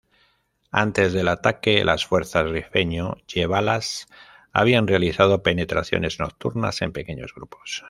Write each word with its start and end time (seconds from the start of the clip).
Antes 0.71 1.13
del 1.13 1.27
ataque, 1.27 1.85
las 1.85 2.07
fuerzas 2.07 2.49
rifeño-yebalas, 2.49 4.07
habían 4.51 4.87
realizado 4.87 5.43
penetraciones 5.43 6.19
nocturnas 6.19 6.81
en 6.81 6.91
pequeños 6.91 7.35
grupos. 7.35 7.79